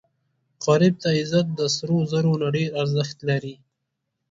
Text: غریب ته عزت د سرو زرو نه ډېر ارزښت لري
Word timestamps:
غریب 0.65 0.95
ته 1.01 1.09
عزت 1.19 1.47
د 1.59 1.61
سرو 1.75 1.97
زرو 2.11 2.33
نه 2.41 2.47
ډېر 2.55 2.69
ارزښت 2.81 3.17
لري 3.29 3.55